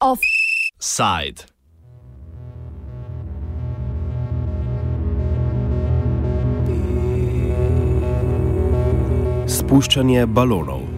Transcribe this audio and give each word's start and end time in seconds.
Off. 0.00 0.20
Side. 0.80 1.46
Spuszczenie 9.46 10.26
balonu. 10.26 10.91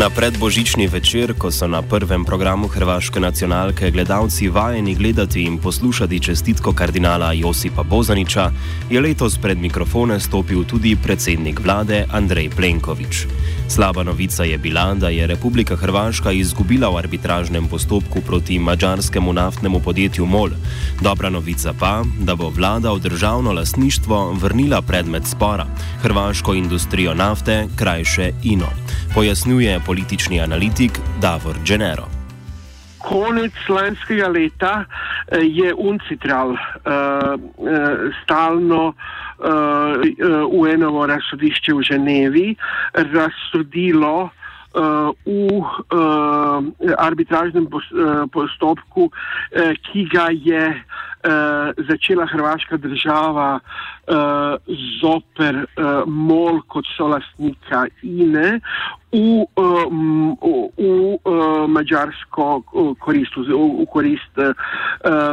Na 0.00 0.08
predbožični 0.08 0.86
večer, 0.88 1.34
ko 1.36 1.50
so 1.52 1.66
na 1.68 1.82
prvem 1.82 2.24
programu 2.24 2.68
Hrvaške 2.72 3.20
nacionalke 3.20 3.90
gledalci 3.90 4.48
vajeni 4.48 4.94
gledati 4.94 5.42
in 5.42 5.58
poslušati 5.58 6.20
čestitko 6.20 6.72
kardinala 6.72 7.32
Josipa 7.32 7.82
Bozaniča, 7.82 8.50
je 8.90 9.00
letos 9.00 9.36
pred 9.38 9.58
mikrofone 9.58 10.20
stopil 10.20 10.64
tudi 10.64 10.96
predsednik 10.96 11.60
vlade 11.60 12.06
Andrej 12.12 12.48
Plenković. 12.56 13.26
Slaba 13.68 14.02
novica 14.02 14.44
je 14.44 14.58
bila, 14.58 14.94
da 14.94 15.08
je 15.08 15.26
Republika 15.26 15.76
Hrvaška 15.76 16.32
izgubila 16.32 16.88
v 16.88 16.96
arbitražnem 16.96 17.68
postopku 17.68 18.20
proti 18.20 18.58
mađarskemu 18.58 19.32
naftnemu 19.32 19.80
podjetju 19.80 20.26
MOL. 20.26 20.50
Dobra 21.00 21.30
novica 21.30 21.74
pa, 21.78 22.02
da 22.20 22.36
bo 22.36 22.48
vlada 22.48 22.92
v 22.92 22.98
državno 22.98 23.52
lasništvo 23.52 24.32
vrnila 24.32 24.82
predmet 24.82 25.26
spora- 25.26 25.66
hrvaško 26.02 26.54
industrijo 26.54 27.14
nafte, 27.14 27.68
krajše 27.76 28.32
INO. 28.42 28.72
Pojasnjuje 29.14 29.80
politični 29.86 30.40
analitik 30.40 30.92
Davor 31.20 31.56
Genero. 31.66 32.06
Konec 32.98 33.52
lanskega 33.68 34.28
leta 34.28 34.84
eh, 34.84 35.38
je 35.42 35.74
Uncitral 35.74 36.48
uh, 36.50 36.56
uh, 36.56 37.70
stalno 38.22 38.86
uh, 38.86 38.94
UN-ovo 40.50 41.06
razsodišče 41.06 41.74
v 41.74 41.82
Ženevi 41.82 42.54
razsodilo 42.94 44.30
v 44.74 45.58
uh, 45.58 46.64
arbitražnem 46.98 47.66
postopku, 48.32 49.10
uh, 49.10 49.72
ki 49.90 50.06
ga 50.12 50.28
je 50.30 50.64
začela 51.88 52.24
Hrvaška 52.26 52.76
država 52.80 53.60
zoper 55.02 55.66
MOL 56.06 56.62
kot 56.72 56.86
solastnika 56.96 57.84
INE 58.02 58.60
v, 59.12 59.44
um, 59.56 60.38
v, 60.40 61.18
uh, 61.24 61.66
mađarsko 61.68 62.62
korist, 62.98 63.36
v 63.36 63.86
korist 63.90 64.38
uh, 64.38 64.54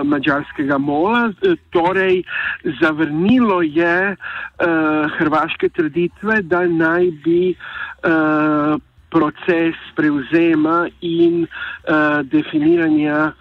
mađarskega 0.04 0.78
MOLA. 0.78 1.32
Torej, 1.70 2.24
zavrnilo 2.82 3.62
je 3.62 4.16
uh, 4.16 5.12
hrvaške 5.18 5.70
trditve, 5.70 6.42
da 6.42 6.66
naj 6.68 7.12
bi 7.24 7.54
uh, 7.54 8.82
proces 9.10 9.76
prevzema 9.96 10.90
in 11.02 11.44
uh, 11.44 12.22
definiranja 12.24 13.32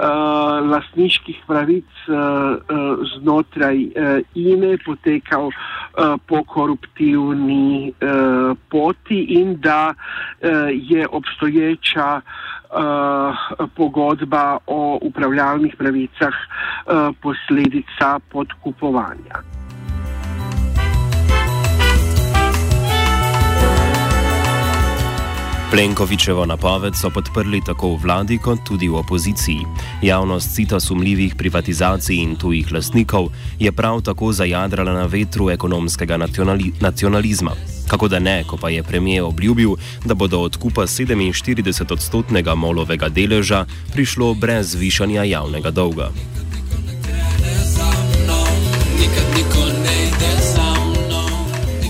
uh, 0.00 0.70
lastniških 0.70 1.42
pravic 1.46 1.84
uh, 2.08 2.16
uh, 2.16 3.04
znotraj 3.14 3.76
uh, 3.84 4.20
INE 4.34 4.78
potekal 4.84 5.50
uh, 5.50 6.16
po 6.26 6.44
koruptivni 6.44 7.92
uh, 7.92 8.56
poti 8.68 9.20
in 9.40 9.60
da 9.60 9.92
uh, 9.92 10.68
je 10.72 11.06
obstoječa 11.08 12.20
uh, 12.20 13.66
pogodba 13.76 14.58
o 14.66 14.98
upravljalnih 15.02 15.76
pravicah 15.76 16.34
uh, 16.34 17.14
posledica 17.22 18.18
podkupovanja. 18.32 19.59
Plenkovičevo 25.70 26.46
napoved 26.46 26.96
so 26.98 27.10
podprli 27.10 27.60
tako 27.66 27.94
v 27.94 28.02
vladi 28.02 28.38
kot 28.42 28.58
tudi 28.66 28.88
v 28.88 28.98
opoziciji. 28.98 29.62
Javnost 30.02 30.54
cita 30.54 30.80
sumljivih 30.80 31.34
privatizacij 31.38 32.16
in 32.16 32.34
tujih 32.36 32.72
lastnikov 32.72 33.28
je 33.58 33.72
prav 33.72 34.00
tako 34.02 34.32
zajadrala 34.32 34.92
na 34.92 35.06
vetru 35.06 35.50
ekonomskega 35.50 36.16
nacionali 36.16 36.72
nacionalizma. 36.80 37.54
Kako 37.88 38.08
da 38.08 38.18
ne, 38.18 38.44
ko 38.44 38.56
pa 38.56 38.70
je 38.70 38.82
premijer 38.82 39.22
obljubil, 39.22 39.76
da 40.04 40.14
bo 40.14 40.26
do 40.26 40.40
odkupa 40.40 40.82
47-odstotnega 40.82 42.54
molovega 42.54 43.08
deleža 43.08 43.64
prišlo 43.92 44.34
brez 44.34 44.74
zvišanja 44.74 45.22
javnega 45.24 45.70
dolga. 45.70 46.10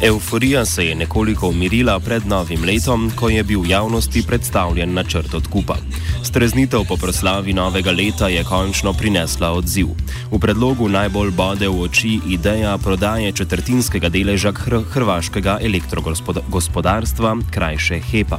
Euforija 0.02 0.64
se 0.64 0.86
je 0.86 0.94
nekoliko 0.94 1.48
umirila 1.48 2.00
pred 2.00 2.26
novim 2.26 2.64
letom, 2.64 3.10
ko 3.16 3.28
je 3.28 3.42
bil 3.42 3.66
javnosti 3.66 4.22
predstavljen 4.26 4.94
načrt 4.94 5.34
odkupa. 5.34 5.76
Streznitev 6.22 6.84
po 6.88 6.96
proslavi 6.96 7.52
novega 7.52 7.90
leta 7.90 8.28
je 8.28 8.44
končno 8.44 8.92
prinesla 8.92 9.50
odziv. 9.52 9.86
V 10.32 10.38
predlogu 10.40 10.88
najbolj 10.88 11.30
bode 11.30 11.68
v 11.68 11.82
oči 11.82 12.20
ideja 12.28 12.78
prodaje 12.78 13.32
četrtinskega 13.32 14.08
deleža 14.08 14.52
hrvaškega 14.92 15.58
elektrogospodarstva, 15.62 17.36
krajše 17.50 18.00
HEPA. 18.00 18.38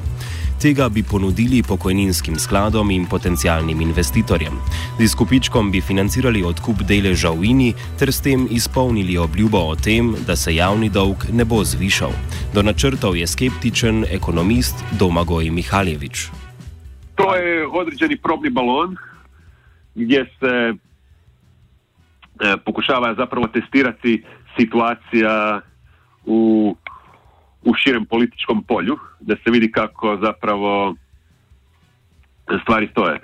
Tega 0.62 0.90
bi 0.90 1.04
ponudili 1.04 1.64
pokojninskim 1.64 2.36
skladom 2.40 2.92
in 2.92 3.06
potencijalnim 3.10 3.82
investitorjem. 3.82 4.54
Z 5.00 5.04
izkupičkom 5.04 5.72
bi 5.72 5.82
financirali 5.82 6.44
odkup 6.44 6.84
deleža 6.86 7.32
v 7.34 7.50
INI 7.50 7.74
ter 8.00 8.12
s 8.14 8.22
tem 8.22 8.46
izpolnili 8.50 9.18
obljubo 9.18 9.58
o 9.58 9.76
tem, 9.76 10.14
da 10.28 10.36
se 10.36 10.56
javni 10.56 10.90
dolg 10.90 11.26
ne 11.34 11.46
bo 11.46 11.64
zvišal. 11.64 12.14
Do 12.54 12.62
načrtov 12.62 13.18
je 13.18 13.28
skeptičen 13.28 14.06
ekonomist 14.12 14.86
Domagoj 15.00 15.50
Mihaljevič. 15.50 16.30
To 17.16 17.36
je 17.36 17.68
određeni 17.68 18.18
probni 18.18 18.50
balon 18.50 18.96
gdje 19.96 20.26
se 20.40 20.54
e, 20.54 20.74
pokušava 22.66 23.16
zapravo 23.18 23.48
testirati 23.48 24.24
situacija 24.58 25.62
u 26.26 26.76
u 27.64 27.74
širem 27.74 28.06
političkom 28.06 28.64
polju, 28.64 28.98
da 29.20 29.36
se 29.36 29.52
vidi 29.52 29.72
kako 29.72 30.18
zapravo 30.24 30.96
stvari 32.64 32.88
stoje. 32.92 33.16
E, 33.16 33.22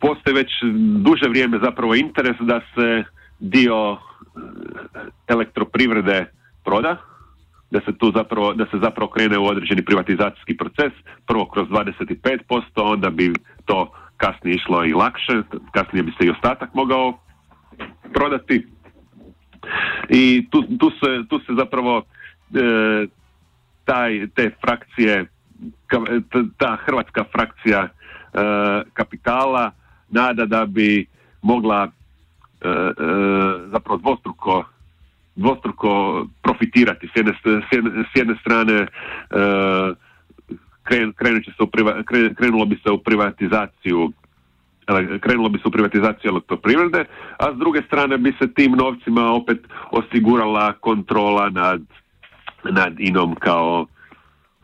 postoji 0.00 0.34
već 0.34 0.50
duže 0.98 1.28
vrijeme 1.28 1.58
zapravo 1.62 1.94
interes 1.94 2.36
da 2.40 2.60
se 2.74 3.04
dio 3.38 3.92
e, 3.92 3.98
elektroprivrede 5.28 6.26
proda, 6.64 6.96
da 7.70 7.80
se 7.80 7.98
tu 7.98 8.12
zapravo, 8.16 8.54
da 8.54 8.66
se 8.66 8.78
zapravo 8.82 9.10
krene 9.10 9.38
u 9.38 9.46
određeni 9.46 9.84
privatizacijski 9.84 10.56
proces, 10.56 10.92
prvo 11.26 11.46
kroz 11.46 11.68
25%, 11.68 12.60
onda 12.76 13.10
bi 13.10 13.32
to 13.64 13.92
kasnije 14.16 14.54
išlo 14.54 14.84
i 14.84 14.92
lakše, 14.92 15.42
kasnije 15.72 16.02
bi 16.02 16.12
se 16.18 16.26
i 16.26 16.30
ostatak 16.30 16.74
mogao 16.74 17.18
prodati. 18.12 18.66
I 20.08 20.46
tu, 20.50 20.62
tu, 20.62 20.90
se, 20.90 21.28
tu 21.28 21.38
se 21.38 21.52
zapravo 21.58 22.02
taj, 23.84 24.26
te 24.34 24.50
frakcije, 24.60 25.26
ta 26.56 26.76
hrvatska 26.86 27.24
frakcija 27.32 27.80
e, 27.82 27.88
kapitala 28.92 29.70
nada 30.10 30.46
da 30.46 30.66
bi 30.66 31.06
mogla 31.42 31.84
e, 31.84 32.68
e, 32.68 32.74
zapravo 33.72 33.98
dvostruko 33.98 34.64
dvostruko 35.36 36.26
profitirati. 36.42 37.08
S 37.08 37.16
jedne, 37.16 37.32
s 38.12 38.16
jedne, 38.16 38.34
strane 38.40 38.86
kren, 40.82 41.12
se 41.44 41.62
u 41.62 41.68
krenulo 42.36 42.64
bi 42.66 42.76
se 42.84 42.90
u 42.90 42.98
privatizaciju 42.98 44.12
krenulo 45.20 45.48
bi 45.48 45.58
se 45.58 45.68
u 45.68 45.70
privatizaciju 45.70 46.28
elektroprivrede, 46.28 47.04
a 47.38 47.52
s 47.54 47.58
druge 47.58 47.82
strane 47.86 48.18
bi 48.18 48.34
se 48.38 48.54
tim 48.54 48.72
novcima 48.72 49.32
opet 49.32 49.58
osigurala 49.90 50.72
kontrola 50.72 51.50
nad 51.50 51.82
nad 52.70 53.00
INOM 53.00 53.34
kao 53.34 53.86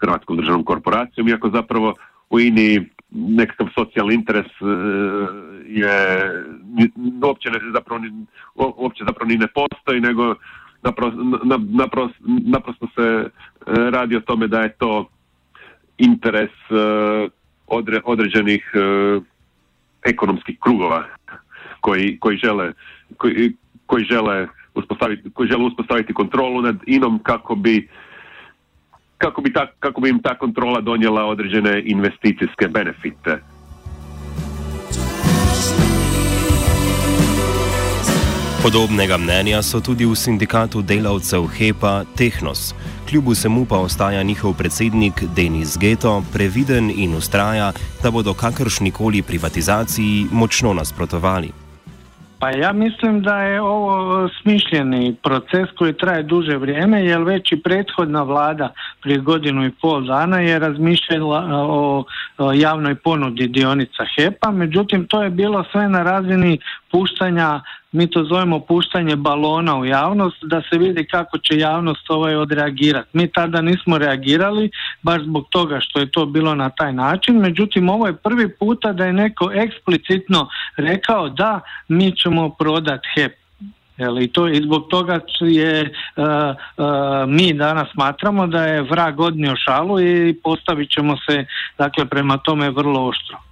Hrvatskom 0.00 0.37
državnom 0.37 0.64
korporacijom, 0.64 1.29
iako 1.29 1.50
zapravo 1.50 1.94
u 2.31 2.41
INI 2.41 2.87
nekakav 3.11 3.69
socijalni 3.75 4.14
interes 4.14 4.47
e, 4.47 4.64
je 5.67 5.94
uopće, 7.23 7.50
ne, 7.50 7.58
zapravo, 7.75 8.02
uopće 8.55 9.05
zapravo 9.06 9.29
ni 9.29 9.37
ne 9.37 9.47
postoji, 9.47 10.00
nego 10.00 10.35
naprosto, 10.82 11.20
naprosto, 11.61 12.19
naprosto 12.26 12.87
se 12.94 13.02
e, 13.02 13.31
radi 13.91 14.17
o 14.17 14.20
tome 14.20 14.47
da 14.47 14.61
je 14.61 14.73
to 14.73 15.08
interes 15.99 16.50
e, 16.70 17.29
odre, 17.67 18.00
određenih 18.05 18.73
ekonomskih 20.05 20.58
krugova 20.61 21.05
koji, 21.81 22.19
koji 22.19 22.37
žele 22.37 22.73
koji, 23.17 23.52
koji 23.87 24.05
žele 24.05 24.49
uspostaviti, 24.80 25.30
koji 25.34 25.48
žele 25.48 25.64
uspostaviti 25.64 26.14
kontrolu 26.14 26.62
nad 26.62 26.76
inom 26.86 27.20
kako 27.22 27.54
bi 27.54 27.88
kako 29.20 29.40
bi, 29.40 29.52
ta, 29.52 29.66
kako 29.80 30.00
bi 30.00 30.08
im 30.08 30.22
ta 30.22 30.38
kontrola 30.38 30.80
donijela 30.80 31.24
određene 31.24 31.82
investicijske 31.86 32.68
benefite. 32.68 33.40
Podobnega 38.62 39.16
mnenja 39.16 39.62
so 39.62 39.80
tudi 39.80 40.04
v 40.04 40.14
sindikatu 40.14 40.82
delavcev 40.82 41.46
HEPA 41.46 42.04
Tehnos. 42.16 42.74
Kljub 43.08 43.28
vsemu 43.28 43.64
pa 43.64 43.78
ostaja 43.78 44.22
njihov 44.22 44.52
predsednik 44.58 45.24
Denis 45.36 45.78
Geto 45.80 46.22
previden 46.32 46.92
in 46.96 47.14
ustraja, 47.16 47.72
da 48.02 48.10
bodo 48.10 48.34
kakršnikoli 48.34 49.22
privatizaciji 49.22 50.26
močno 50.32 50.74
nasprotovali. 50.74 51.69
Pa 52.40 52.50
ja 52.50 52.72
mislim 52.72 53.22
da 53.22 53.42
je 53.42 53.60
ovo 53.60 54.28
smišljeni 54.42 55.16
proces 55.22 55.69
koji 55.78 55.92
traje 55.92 56.22
duže 56.22 56.56
vrijeme, 56.56 57.04
jer 57.04 57.22
već 57.22 57.52
i 57.52 57.62
prethodna 57.62 58.22
vlada 58.22 58.72
prije 59.02 59.19
godinu 59.19 59.66
i 59.66 59.70
pol 59.70 60.04
dana 60.04 60.40
je 60.40 60.58
razmišljala 60.58 61.46
o, 61.50 62.04
o 62.38 62.52
javnoj 62.52 62.94
ponudi 62.94 63.48
dionica 63.48 64.04
HEPA, 64.16 64.50
međutim 64.50 65.06
to 65.06 65.22
je 65.22 65.31
bilo 65.31 65.64
sve 65.72 65.88
na 65.88 66.02
razini 66.02 66.58
puštanja 66.90 67.60
mi 67.92 68.10
to 68.10 68.25
zovemo 68.25 68.60
puštanje 68.60 69.16
balona 69.16 69.78
u 69.78 69.84
javnost 69.84 70.37
da 70.42 70.62
se 70.70 70.78
vidi 70.78 71.04
kako 71.04 71.38
će 71.38 71.58
javnost 71.58 72.10
ovaj 72.10 72.37
odreagirati. 72.37 73.08
Mi 73.12 73.32
tada 73.32 73.60
nismo 73.60 73.98
reagirali 73.98 74.70
baš 75.02 75.22
zbog 75.22 75.46
toga 75.50 75.81
što 75.81 76.00
je 76.00 76.10
to 76.10 76.26
bilo 76.26 76.54
na 76.54 76.70
taj 76.70 76.92
način, 76.92 77.37
međutim 77.37 77.88
ovo 77.88 78.06
je 78.06 78.16
prvi 78.16 78.48
puta 78.48 78.92
da 78.92 79.04
je 79.04 79.12
neko 79.12 79.50
eksplicitno 79.52 80.48
rekao 80.76 81.28
da 81.28 81.60
mi 81.88 82.16
ćemo 82.16 82.50
prodati 82.50 83.08
HEP. 83.14 83.32
I, 84.20 84.28
to, 84.28 84.48
I 84.48 84.62
zbog 84.62 84.87
toga 84.90 85.20
je 85.40 85.92
uh, 86.16 86.25
uh, 86.26 86.84
mi 87.28 87.52
danas 87.52 87.88
smatramo 87.92 88.46
da 88.46 88.64
je 88.64 88.82
vrag 88.82 89.20
odnio 89.20 89.56
šalu 89.56 90.00
i 90.00 90.34
postavit 90.42 90.90
ćemo 90.90 91.16
se 91.28 91.44
dakle 91.78 92.04
prema 92.04 92.38
tome 92.38 92.70
vrlo 92.70 93.08
oštro. 93.08 93.50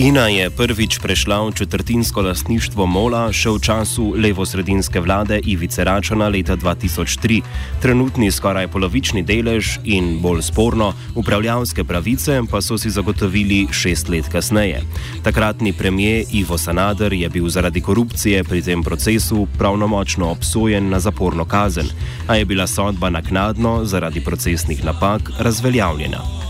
Ina 0.00 0.32
je 0.32 0.50
prvič 0.50 0.96
prešla 0.98 1.44
v 1.44 1.52
četrtinsko 1.52 2.22
lastništvo 2.24 2.86
Mola 2.88 3.26
še 3.36 3.50
v 3.52 3.60
času 3.60 4.14
levosredinske 4.16 5.00
vlade 5.00 5.36
Ivice 5.44 5.84
Račana 5.84 6.30
leta 6.32 6.56
2003. 6.56 7.42
Trenutni 7.84 8.30
skoraj 8.32 8.70
polovični 8.72 9.20
delež 9.20 9.76
in 9.84 10.16
bolj 10.24 10.40
sporno 10.48 10.94
upravljavske 11.20 11.84
pravice 11.84 12.40
pa 12.48 12.64
so 12.64 12.80
si 12.80 12.88
zagotovili 12.88 13.66
šest 13.72 14.08
let 14.08 14.32
kasneje. 14.32 14.80
Takratni 15.22 15.76
premijer 15.76 16.24
Ivo 16.32 16.56
Sanader 16.58 17.12
je 17.12 17.28
bil 17.28 17.52
zaradi 17.52 17.84
korupcije 17.84 18.44
pri 18.44 18.62
tem 18.62 18.82
procesu 18.82 19.46
pravnomočno 19.58 20.32
obsojen 20.32 20.88
na 20.88 21.00
zaporno 21.00 21.44
kazen, 21.44 21.92
a 22.26 22.40
je 22.40 22.44
bila 22.44 22.66
sodba 22.66 23.10
naknadno 23.10 23.84
zaradi 23.84 24.24
procesnih 24.24 24.84
napak 24.84 25.28
razveljavljena. 25.38 26.49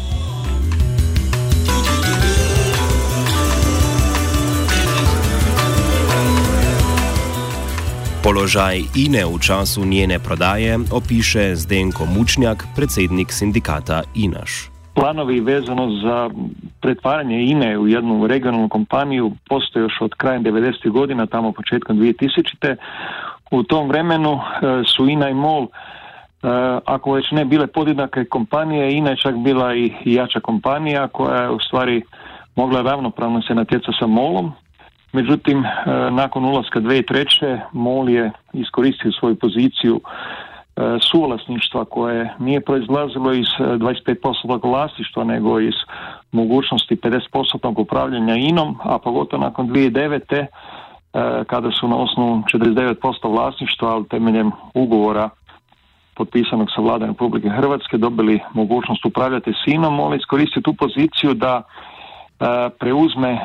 Položaj 8.20 8.84
INE 9.00 9.24
v 9.24 9.40
času 9.40 9.80
njene 9.80 10.18
prodaje 10.20 10.76
opiše 10.92 11.56
Zdenko 11.56 12.04
Mučnjak, 12.04 12.68
predsednik 12.76 13.32
sindikata 13.32 14.02
INAŠ. 14.14 14.68
Planovi 14.94 15.40
vezano 15.40 15.88
za 16.04 16.30
pretvaranje 16.80 17.40
INE 17.42 17.78
u 17.78 17.88
jednu 17.88 18.26
regionalnu 18.26 18.68
kompaniju 18.68 19.32
postoje 19.48 19.82
još 19.82 19.96
od 20.00 20.14
krajem 20.14 20.44
90. 20.44 20.90
godina, 20.90 21.26
tamo 21.26 21.52
početkom 21.52 21.96
2000. 21.96 22.76
U 23.50 23.62
tom 23.62 23.88
vremenu 23.88 24.32
e, 24.32 24.38
su 24.84 25.08
INA 25.08 25.28
i 25.28 25.34
MOL, 25.34 25.64
e, 25.64 25.68
ako 26.84 27.12
već 27.12 27.30
ne 27.30 27.44
bile 27.44 27.66
podjednake 27.66 28.24
kompanije, 28.24 28.96
INA 28.96 29.10
je 29.10 29.16
čak 29.16 29.34
bila 29.34 29.74
i 29.74 29.92
jača 30.04 30.40
kompanija 30.40 31.08
koja 31.08 31.42
je 31.42 31.50
u 31.50 31.58
stvari 31.60 32.02
mogla 32.56 32.82
ravnopravno 32.82 33.42
se 33.42 33.54
natjecati 33.54 33.96
sa 34.00 34.06
MOLom 34.06 34.52
Međutim, 35.12 35.64
e, 35.64 35.70
nakon 36.10 36.44
ulaska 36.44 36.80
2003. 36.80 37.60
MOL 37.72 38.08
je 38.08 38.30
iskoristio 38.52 39.12
svoju 39.12 39.34
poziciju 39.34 40.00
e, 40.00 40.80
suvlasništva 41.10 41.84
koje 41.84 42.34
nije 42.38 42.60
proizlazilo 42.60 43.32
iz 43.32 43.46
25% 43.58 44.64
e, 44.64 44.68
vlasništva 44.68 45.24
nego 45.24 45.60
iz 45.60 45.74
mogućnosti 46.32 46.96
50% 46.96 47.80
upravljanja 47.80 48.34
INOM, 48.36 48.78
a 48.82 48.98
pogotovo 48.98 49.42
nakon 49.42 49.68
2009. 49.68 50.46
kada 51.46 51.70
su 51.70 51.88
na 51.88 51.96
osnovu 51.96 52.42
49% 52.54 53.30
vlasništva, 53.30 53.88
ali 53.88 54.08
temeljem 54.08 54.50
ugovora 54.74 55.28
potpisanog 56.14 56.68
sa 56.74 56.80
vladom 56.80 57.08
Republike 57.08 57.48
Hrvatske 57.48 57.96
dobili 57.98 58.40
mogućnost 58.54 59.04
upravljati 59.04 59.52
s 59.52 59.66
INOM, 59.66 59.94
MOL 59.94 60.14
iskoristio 60.14 60.62
tu 60.62 60.74
poziciju 60.74 61.34
da 61.34 61.62
preuzme 62.78 63.38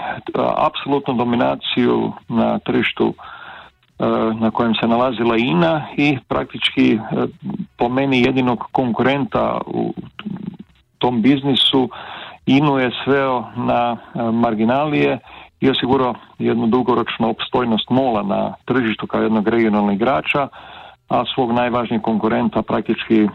apsolutnu 0.58 1.14
dominaciju 1.14 2.14
na 2.30 2.60
tržištu 2.60 3.14
na 4.40 4.52
kojem 4.52 4.74
se 4.76 4.88
nalazila 4.88 5.38
INA 5.38 5.82
i 5.98 6.18
praktički 6.28 7.00
po 7.78 7.90
meni 7.90 8.22
jedinog 8.22 8.64
konkurenta 8.72 9.62
u 9.68 9.94
tom 10.98 11.22
biznisu 11.22 11.90
INU 12.46 12.80
je 12.80 12.92
sveo 13.04 13.44
na 13.56 13.98
marginalije 14.32 15.20
i 15.62 15.70
osigurao 15.70 16.14
jednu 16.40 16.68
dugoročnu 16.68 17.30
opstojnost 17.30 17.90
mola 17.90 18.24
na 18.24 18.54
tržištu 18.66 19.08
kao 19.08 19.22
jednog 19.22 19.48
regionalnog 19.48 19.94
igrača, 19.94 20.48
a 21.10 21.24
svog 21.36 21.52
najvažnijeg 21.52 22.02
konkurenta 22.02 22.62
praktički 22.62 23.28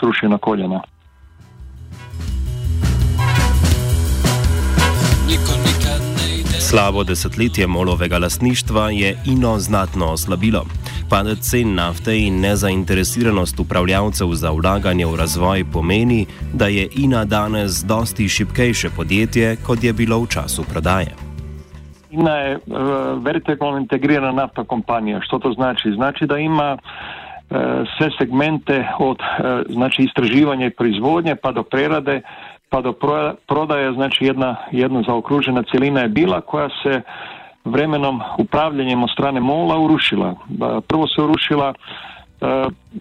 srušio 0.00 0.28
na 0.28 0.38
koljena. 0.38 0.80
Slabo 6.70 7.04
desetletje 7.04 7.66
molovega 7.66 8.18
lastništva 8.18 8.90
je 8.90 9.16
ino 9.26 9.58
znatno 9.58 10.06
oslabilo. 10.06 10.64
Padec 11.10 11.38
cen 11.38 11.74
nafte 11.74 12.18
in 12.18 12.40
nezainteresiranost 12.40 13.60
upravljavcev 13.60 14.26
za 14.32 14.50
vlaganje 14.50 15.06
v 15.06 15.16
razvoj 15.16 15.64
pomeni, 15.72 16.26
da 16.52 16.66
je 16.66 16.88
ina 16.96 17.24
danes 17.24 17.82
dosti 17.84 18.28
šipkejše 18.28 18.88
podjetje, 18.96 19.56
kot 19.66 19.84
je 19.84 19.92
bilo 19.92 20.20
v 20.20 20.26
času 20.26 20.64
prodaje. 20.72 21.10
INA 22.10 22.36
je 22.36 22.56
uh, 22.56 23.24
vertikalno 23.24 23.78
integrirana 23.78 24.32
naftna 24.32 24.64
kompanija. 24.64 25.20
Što 25.22 25.38
to 25.38 25.52
znači? 25.52 25.92
Znači 25.94 26.26
da 26.26 26.38
ima 26.38 26.78
uh, 26.78 27.56
sve 27.98 28.10
segmente 28.18 28.86
od 28.98 29.18
uh, 29.18 29.44
znači 29.68 30.02
istraživanja 30.02 30.66
i 30.66 30.70
proizvodnje 30.70 31.36
pa 31.42 31.52
do 31.52 31.62
prerade 31.62 32.22
pa 32.70 32.80
do 32.80 32.92
prodaje, 33.46 33.92
znači 33.92 34.24
jedna, 34.24 34.56
jedna 34.70 35.02
zaokružena 35.06 35.62
cjelina 35.70 36.00
je 36.00 36.08
bila 36.08 36.40
koja 36.40 36.68
se 36.82 37.02
vremenom 37.64 38.20
upravljanjem 38.38 39.02
od 39.02 39.10
strane 39.10 39.40
mola 39.40 39.78
urušila. 39.78 40.34
Prvo 40.88 41.06
se 41.06 41.22
urušila 41.22 41.74
e, 41.74 41.74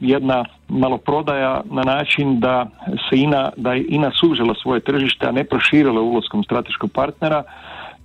jedna 0.01 0.45
maloprodaja 0.67 1.61
na 1.65 1.83
način 1.83 2.39
da 2.39 2.67
se 3.09 3.17
INA, 3.17 3.49
da 3.57 3.73
je 3.73 3.85
INA 3.89 4.11
sužila 4.19 4.53
svoje 4.61 4.79
tržište, 4.79 5.27
a 5.27 5.31
ne 5.31 5.43
proširila 5.43 6.01
ulaskom 6.01 6.43
strateškog 6.43 6.91
partnera. 6.91 7.43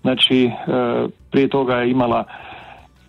Znači, 0.02 0.44
e, 0.44 0.50
prije 1.30 1.49
toga 1.49 1.76
je 1.76 1.90
imala 1.90 2.25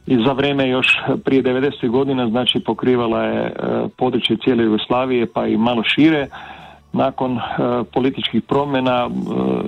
i 0.07 0.15
za 0.25 0.31
vrijeme 0.31 0.69
još 0.69 0.87
prije 1.25 1.43
90. 1.43 1.89
godina, 1.89 2.29
znači 2.29 2.59
pokrivala 2.59 3.23
je 3.23 3.45
e, 3.45 3.51
područje 3.97 4.37
cijele 4.43 4.63
Jugoslavije 4.63 5.25
pa 5.33 5.47
i 5.47 5.57
malo 5.57 5.83
šire 5.83 6.27
nakon 6.95 7.37
e, 7.37 7.41
političkih 7.93 8.41
promjena 8.41 9.07
e, 9.07 9.09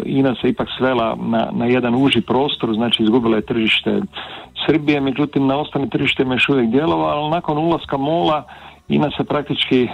INA 0.06 0.36
se 0.42 0.50
ipak 0.50 0.68
svela 0.78 1.16
na, 1.16 1.50
na 1.52 1.66
jedan 1.66 1.96
uži 1.96 2.22
prostor, 2.22 2.74
znači 2.74 3.04
izgubila 3.04 3.36
je 3.36 3.46
tržište 3.46 4.02
Srbije, 4.66 5.02
međutim 5.02 5.48
na 5.48 5.58
ostalim 5.58 5.90
tržištima 5.90 6.34
još 6.34 6.50
uvijek 6.50 6.70
djelovalo, 6.70 7.22
ali 7.22 7.32
nakon 7.32 7.58
ulaska 7.58 7.98
MOLA 7.98 8.44
INA 8.88 9.12
se 9.18 9.24
praktički 9.24 9.84
e, 9.84 9.90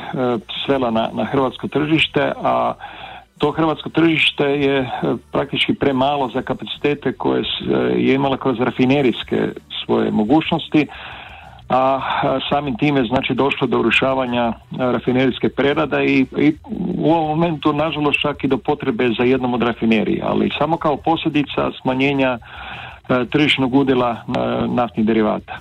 svela 0.66 0.92
na, 0.92 1.10
na 1.14 1.24
hrvatsko 1.24 1.68
tržište, 1.68 2.32
a 2.44 2.74
to 3.38 3.52
hrvatsko 3.52 3.90
tržište 3.90 4.44
je 4.44 4.90
praktički 5.32 5.74
premalo 5.74 6.30
za 6.34 6.42
kapacitete 6.42 7.14
koje 7.14 7.44
je 7.98 8.14
imala 8.14 8.38
kroz 8.38 8.60
rafinerijske 8.60 9.50
svoje 9.86 10.12
mogućnosti 10.12 10.88
a 11.74 12.02
samim 12.50 12.78
time 12.78 13.04
znači 13.04 13.34
došlo 13.34 13.68
do 13.68 13.80
urušavanja 13.80 14.54
rafinerijske 14.78 15.50
prerade 15.50 16.06
i, 16.06 16.26
i 16.38 16.54
u 16.98 17.12
ovom 17.12 17.28
momentu 17.28 17.74
nažalost 17.74 18.20
čak 18.22 18.44
i 18.44 18.48
do 18.48 18.58
potrebe 18.58 19.10
za 19.18 19.24
jednom 19.24 19.54
od 19.54 19.62
rafinerija, 19.62 20.26
ali 20.30 20.52
samo 20.58 20.78
kao 20.78 20.98
posljedica 20.98 21.72
smanjenja 21.82 22.38
tržišnog 23.30 23.76
udjela 23.76 24.24
naftnih 24.68 25.06
derivata. 25.06 25.60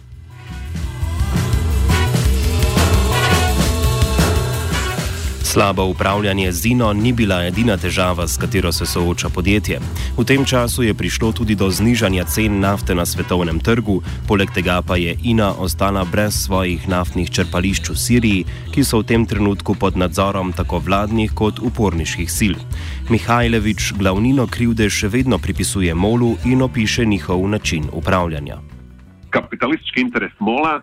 Slabo 5.52 5.84
upravljanje 5.84 6.52
z 6.52 6.60
Zino 6.60 6.92
ni 6.92 7.12
bila 7.12 7.44
edina 7.44 7.76
težava, 7.76 8.24
s 8.28 8.38
katero 8.40 8.70
se 8.72 8.86
sooča 8.86 9.28
podjetje. 9.28 9.80
V 10.16 10.24
tem 10.24 10.44
času 10.44 10.82
je 10.82 10.94
prišlo 10.94 11.32
tudi 11.32 11.54
do 11.54 11.68
znižanja 11.70 12.24
cen 12.24 12.60
nafte 12.60 12.94
na 12.94 13.04
svetovnem 13.06 13.60
trgu, 13.60 14.00
poleg 14.28 14.48
tega 14.54 14.80
pa 14.80 14.96
je 14.96 15.12
Ina 15.24 15.52
ostala 15.52 16.06
brez 16.08 16.32
svojih 16.44 16.88
naftnih 16.88 17.30
črpališč 17.30 17.90
v 17.92 17.96
Siriji, 17.96 18.46
ki 18.72 18.84
so 18.84 19.04
v 19.04 19.12
tem 19.12 19.28
trenutku 19.28 19.76
pod 19.76 19.92
nadzorom 19.96 20.56
tako 20.56 20.80
vladnih 20.80 21.36
kot 21.36 21.60
uporniških 21.60 22.32
sil. 22.38 22.56
Mihajlovič 23.12 23.92
glavnino 24.00 24.48
krivde 24.48 24.88
še 24.88 25.12
vedno 25.12 25.36
pripisuje 25.36 25.92
Molu 25.94 26.32
in 26.48 26.64
opiše 26.64 27.04
njihov 27.04 27.44
način 27.48 27.92
upravljanja. 27.92 28.56
Kapitalistički 29.28 30.00
interes 30.00 30.32
Mola 30.40 30.80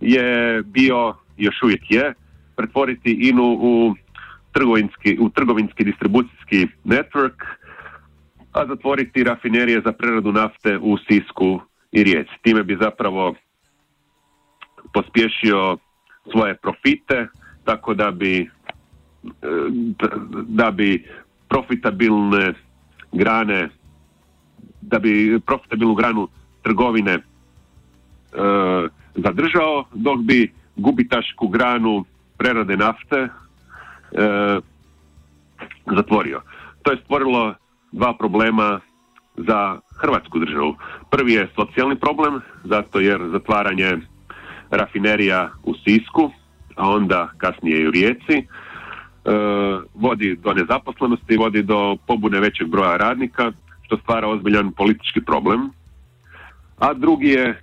je 0.00 0.62
bio, 0.62 1.16
još 1.36 1.62
uvijek 1.62 1.90
je, 1.90 2.14
pretvoriti 2.56 3.28
INU 3.28 3.58
u 3.60 3.94
trgovinski, 4.52 5.18
u 5.20 5.30
trgovinski 5.30 5.84
distribucijski 5.84 6.66
network, 6.84 7.38
a 8.52 8.66
zatvoriti 8.66 9.24
rafinerije 9.24 9.82
za 9.84 9.92
preradu 9.92 10.32
nafte 10.32 10.78
u 10.78 10.96
Sisku 10.98 11.60
i 11.92 12.04
Rijeci. 12.04 12.32
Time 12.42 12.62
bi 12.62 12.76
zapravo 12.80 13.34
pospješio 14.92 15.76
svoje 16.32 16.54
profite, 16.54 17.26
tako 17.64 17.94
da 17.94 18.10
bi 18.10 18.40
e, 18.40 18.48
da 20.48 20.70
bi 20.70 21.04
profitabilne 21.48 22.54
grane 23.12 23.68
da 24.80 24.98
bi 24.98 25.40
profitabilnu 25.46 25.94
granu 25.94 26.28
trgovine 26.62 27.12
e, 27.12 27.20
zadržao, 29.14 29.84
dok 29.94 30.20
bi 30.20 30.52
gubitašku 30.76 31.48
granu 31.48 32.04
prerade 32.38 32.76
nafte 32.76 33.18
e, 33.18 33.28
zatvorio. 35.96 36.40
To 36.82 36.90
je 36.90 37.00
stvorilo 37.04 37.54
dva 37.92 38.14
problema 38.18 38.80
za 39.36 39.78
Hrvatsku 39.96 40.38
državu. 40.38 40.76
Prvi 41.10 41.32
je 41.32 41.48
socijalni 41.54 41.96
problem, 41.96 42.40
zato 42.64 43.00
jer 43.00 43.20
zatvaranje 43.32 43.98
rafinerija 44.70 45.50
u 45.62 45.74
Sisku, 45.74 46.30
a 46.76 46.90
onda 46.90 47.30
kasnije 47.38 47.80
i 47.80 47.88
u 47.88 47.90
Rijeci, 47.90 48.36
e, 48.36 48.44
vodi 49.94 50.36
do 50.36 50.52
nezaposlenosti, 50.52 51.36
vodi 51.36 51.62
do 51.62 51.96
pobune 52.06 52.40
većeg 52.40 52.68
broja 52.68 52.96
radnika, 52.96 53.52
što 53.82 53.96
stvara 53.96 54.28
ozbiljan 54.28 54.72
politički 54.72 55.20
problem. 55.20 55.70
A 56.78 56.94
drugi 56.94 57.28
je 57.28 57.62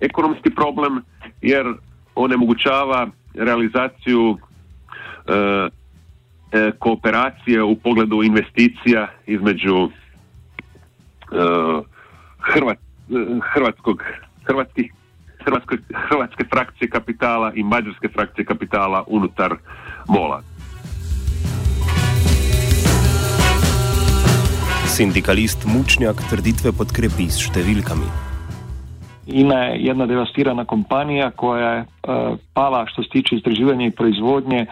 ekonomski 0.00 0.50
problem, 0.50 1.02
jer 1.42 1.66
onemogućava 2.14 3.08
realizaciju 3.38 4.36
e, 4.36 5.32
e, 6.52 6.72
kooperacije 6.78 7.62
u 7.62 7.76
pogledu 7.76 8.22
investicija 8.22 9.08
između 9.26 9.76
e, 9.84 9.90
hrvatskog 13.54 14.02
hrvatskih 14.44 14.92
Hrvatske, 15.44 15.76
hrvatske 16.10 16.44
frakcije 16.52 16.90
kapitala 16.90 17.52
i 17.54 17.62
mađarske 17.62 18.08
frakcije 18.08 18.44
kapitala 18.44 19.04
unutar 19.06 19.54
mola. 20.08 20.42
Sindikalist 24.86 25.64
Mučnjak 25.64 26.16
trditve 26.30 26.72
podkrepi 26.72 27.30
s 27.30 27.38
številkami. 27.38 28.27
INA 29.28 29.64
je 29.64 29.84
jedna 29.84 30.06
devastirana 30.06 30.64
kompanija 30.64 31.30
koja 31.30 31.70
je 31.70 31.80
e, 31.80 31.86
pala 32.54 32.86
što 32.86 33.02
se 33.02 33.08
tiče 33.08 33.36
istraživanja 33.36 33.86
i 33.86 33.90
proizvodnje 33.90 34.66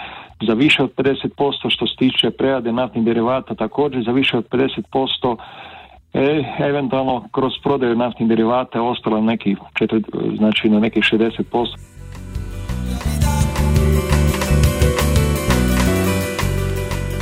za 0.47 0.55
više 0.55 0.83
od 0.83 0.95
50%, 0.95 1.71
što 1.71 1.87
se 1.87 1.97
tiče 1.99 2.31
prerade 2.31 2.73
naftnih 2.73 3.05
derivata 3.05 3.55
također 3.55 4.05
za 4.05 4.13
više 4.13 4.39
od 4.39 4.49
50%, 4.49 5.37
e, 6.15 6.45
eventualno 6.59 7.29
kroz 7.33 7.53
prodaju 7.63 7.97
naftnih 7.97 8.29
derivata 8.29 8.83
ostalo 8.83 9.21
neki 9.21 9.57
četiri, 9.75 10.03
znači 10.37 10.69
na 10.69 10.81
nekih 10.81 11.03
60%. 11.03 11.97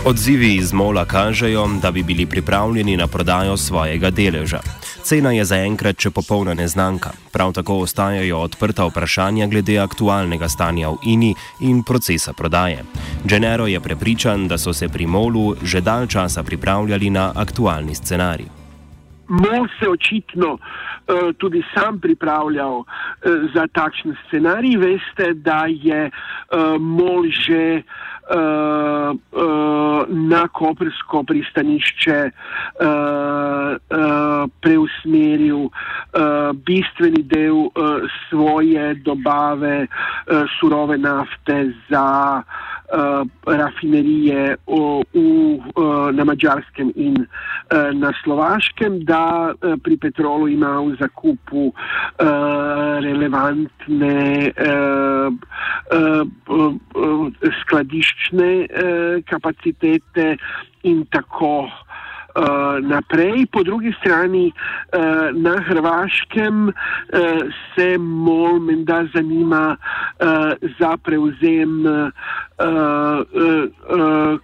Odzivi 0.06 0.54
iz 0.54 0.72
Mola 0.72 1.04
kažejo, 1.04 1.66
da 1.82 1.90
bi 1.90 2.02
bili 2.02 2.26
pripravljeni 2.26 2.96
na 2.96 3.06
prodajo 3.06 3.56
svojega 3.56 4.10
deleža. 4.10 4.58
Cena 5.02 5.30
je 5.32 5.44
zaenkrat 5.44 5.96
še 5.96 6.10
popolna 6.10 6.52
neznanka. 6.54 7.14
Prav 7.32 7.54
tako 7.56 7.78
ostajajo 7.86 8.42
odprta 8.44 8.84
vprašanja 8.84 9.46
glede 9.46 9.78
aktualnega 9.80 10.48
stanja 10.48 10.90
v 10.90 11.08
INI 11.14 11.32
in 11.60 11.80
procesa 11.88 12.36
prodaje. 12.36 12.84
Genero 13.24 13.66
je 13.66 13.80
prepričan, 13.80 14.44
da 14.48 14.58
so 14.58 14.72
se 14.72 14.88
pri 14.88 15.06
Molu 15.06 15.56
že 15.62 15.80
dalj 15.80 16.06
časa 16.06 16.42
pripravljali 16.42 17.10
na 17.10 17.32
aktualni 17.36 17.94
scenarij. 17.94 18.52
Mol 19.28 19.66
se 19.80 19.88
očitno 19.88 20.52
uh, 20.52 21.32
tudi 21.38 21.64
sam 21.74 22.00
pripravljal 22.00 22.76
uh, 22.78 22.86
za 23.54 23.66
takšen 23.72 24.16
scenarij. 24.26 24.76
Veste, 24.76 25.32
da 25.34 25.64
je 25.68 26.10
uh, 26.10 26.76
Mol 26.80 27.24
že 27.32 27.82
uh, 28.30 29.10
uh, 29.32 29.93
na 30.08 30.48
koprsko 30.48 31.22
pristanišče 31.22 32.18
uh, 32.24 32.86
uh, 32.86 34.50
preusmeril 34.60 35.66
uh, 35.66 35.70
bistveni 36.66 37.22
del 37.22 37.66
uh, 37.66 37.70
svoje 38.28 38.94
dobave 38.94 39.86
uh, 39.86 40.44
surove 40.60 40.98
nafte 40.98 41.72
za 41.88 42.42
uh, 42.42 42.73
rafinerije 43.46 44.56
o, 44.66 45.02
v, 45.14 45.18
uh, 45.76 46.10
na 46.12 46.24
Mačarskem 46.24 46.92
in 46.96 47.16
uh, 47.20 47.26
na 47.92 48.12
Slovaškem, 48.22 49.04
da 49.04 49.54
pri 49.82 49.96
petrolu 49.96 50.48
ima 50.48 50.80
v 50.80 50.96
zakupu 51.00 51.72
relevantne 53.04 54.52
skladiščne 57.62 58.50
kapacitete 59.30 60.36
in 60.84 61.04
tako. 61.10 61.64
Uh, 61.64 61.93
naprej, 62.82 63.46
po 63.52 63.62
drugi 63.62 63.94
strani 64.00 64.50
uh, 64.50 65.30
na 65.32 65.60
Hrvaškem 65.60 66.68
uh, 66.68 66.74
se 67.74 67.98
MOL 67.98 68.60
menda 68.60 69.04
zanima 69.14 69.76
uh, 69.76 70.52
za 70.78 70.96
prevzem 70.96 71.86
uh, 71.86 72.10
uh, 72.58 73.20
uh, 73.90 74.38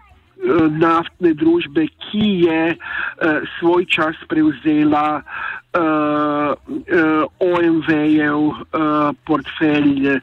naftne 0.70 1.34
družbe, 1.34 1.86
ki 2.10 2.26
je 2.46 2.62
uh, 2.74 3.42
svoj 3.58 3.84
čas 3.90 4.16
prevzela 4.28 5.20
uh, 5.20 6.54
uh, 6.56 7.24
OMV-jev 7.38 8.38
uh, 8.38 8.56
portfelj 9.28 10.16
uh, 10.16 10.20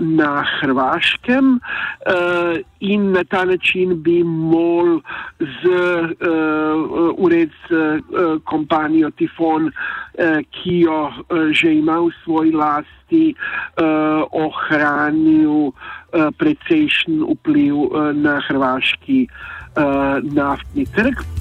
na 0.00 0.32
Hrvaškem. 0.60 1.58
Uh, 2.06 2.39
in 2.80 3.12
na 3.12 3.24
ta 3.24 3.44
način 3.44 4.02
bi 4.02 4.22
MOL 4.24 5.00
z 5.38 5.62
uh, 5.66 7.24
ured 7.24 7.50
z 7.68 7.72
uh, 7.72 8.40
kompanijo 8.44 9.10
Tifon, 9.10 9.70
uh, 9.70 10.38
ki 10.50 10.80
jo 10.80 11.02
uh, 11.08 11.50
že 11.52 11.74
ima 11.74 12.00
v 12.00 12.10
svoji 12.24 12.52
lasti, 12.52 13.34
uh, 13.34 14.24
ohranil 14.30 15.70
uh, 15.70 16.30
precejšen 16.38 17.22
vpliv 17.22 17.74
uh, 17.74 18.12
na 18.14 18.40
hrvaški 18.48 19.26
uh, 19.26 20.18
naftni 20.34 20.86
trg. 20.94 21.39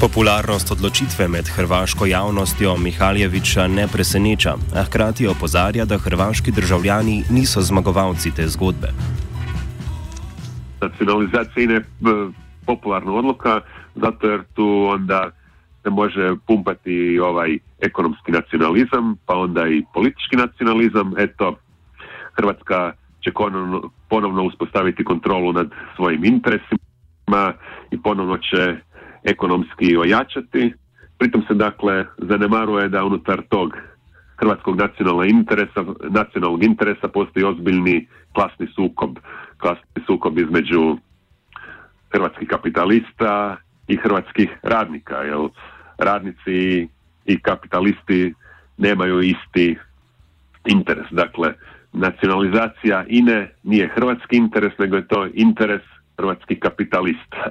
Popularnost 0.00 0.70
odločitve 0.72 1.28
med 1.28 1.48
hrvaško 1.56 2.06
javnostjo 2.06 2.76
Mihaljeviča 2.76 3.66
ne 3.66 3.86
preseneča, 3.92 4.54
a 4.74 4.84
hkrati 4.86 5.26
opozarja, 5.26 5.84
da 5.84 5.98
hrvaški 5.98 6.50
državljani 6.52 7.24
niso 7.30 7.60
zmagovalci 7.60 8.30
te 8.34 8.46
zgodbe. 8.48 8.88
Nacionalizacija 10.80 11.72
je 11.72 11.84
popularna 12.66 13.12
odloka, 13.12 13.60
zato 13.94 14.30
jer 14.30 14.40
tu 14.54 14.86
onda 14.90 15.30
se 15.82 15.90
može 15.90 16.34
pumpati 16.46 17.18
ovaj 17.18 17.58
ekonomski 17.80 18.32
nacionalizam, 18.32 19.16
pa 19.26 19.34
onda 19.34 19.66
i 19.68 19.82
politički 19.94 20.36
nacionalizam. 20.36 21.14
Eto, 21.18 21.56
Hrvatska 22.32 22.92
će 23.24 23.30
ponovno 24.08 24.42
uspostaviti 24.42 25.04
kontrolu 25.04 25.52
nad 25.52 25.70
svojim 25.96 26.24
interesima 26.24 27.52
i 27.90 28.02
ponovno 28.02 28.38
će 28.38 28.76
ekonomski 29.28 29.96
ojačati. 29.96 30.74
Pritom 31.18 31.42
se 31.48 31.54
dakle 31.54 32.04
zanemaruje 32.18 32.88
da 32.88 33.04
unutar 33.04 33.42
tog 33.48 33.76
hrvatskog 34.36 34.76
nacionalnog 34.76 35.26
interesa, 35.26 35.84
nacionalnog 36.10 36.64
interesa 36.64 37.08
postoji 37.08 37.44
ozbiljni 37.44 38.06
klasni 38.34 38.66
sukob, 38.74 39.18
klasni 39.58 40.02
sukob 40.06 40.38
između 40.38 40.98
hrvatskih 42.12 42.48
kapitalista 42.48 43.56
i 43.88 43.96
hrvatskih 43.96 44.48
radnika, 44.62 45.16
jer 45.16 45.38
radnici 45.98 46.88
i 47.24 47.40
kapitalisti 47.42 48.34
nemaju 48.76 49.20
isti 49.20 49.76
interes. 50.66 51.06
Dakle, 51.10 51.54
nacionalizacija 51.92 53.04
INE 53.08 53.50
nije 53.62 53.88
hrvatski 53.94 54.36
interes, 54.36 54.72
nego 54.78 54.96
je 54.96 55.08
to 55.08 55.28
interes 55.34 55.82
hrvatskih 56.16 56.58
kapitalista, 56.60 57.50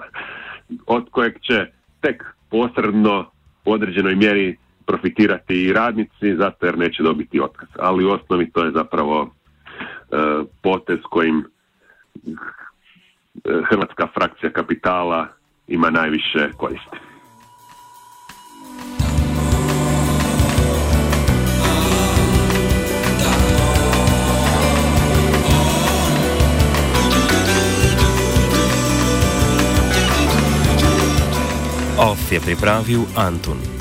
od 0.85 1.09
kojeg 1.09 1.39
će 1.41 1.65
tek 2.01 2.23
posredno 2.49 3.31
u 3.65 3.71
određenoj 3.71 4.15
mjeri 4.15 4.57
profitirati 4.85 5.63
i 5.63 5.73
radnici 5.73 6.35
zato 6.35 6.65
jer 6.65 6.77
neće 6.77 7.03
dobiti 7.03 7.41
otkaz. 7.41 7.69
Ali 7.79 8.05
u 8.05 8.11
osnovi 8.11 8.51
to 8.51 8.65
je 8.65 8.71
zapravo 8.71 9.29
e, 9.29 10.17
potez 10.61 10.99
kojim 11.09 11.45
e, 11.45 12.31
hrvatska 13.69 14.07
frakcija 14.13 14.49
kapitala 14.49 15.27
ima 15.67 15.89
najviše 15.89 16.51
koristi. 16.57 16.97
Off 31.97 32.31
je 32.31 32.37
pripravil 32.37 33.09
Antun. 33.17 33.76